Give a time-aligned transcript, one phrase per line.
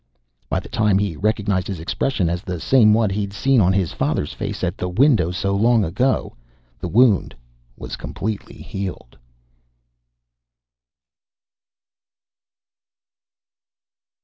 [0.49, 3.93] By the time he recognized his expression as the same one he'd seen on his
[3.93, 6.35] father's face at the window so long ago,
[6.79, 7.35] the wound
[7.77, 9.15] was completely healed.